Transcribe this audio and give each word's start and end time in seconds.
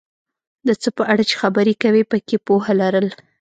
د 0.67 0.69
څه 0.81 0.89
په 0.97 1.03
اړه 1.11 1.23
چې 1.29 1.35
خبرې 1.41 1.73
کوې 1.81 2.03
پکې 2.11 2.37
پوهه 2.47 2.73
لرل، 2.81 3.07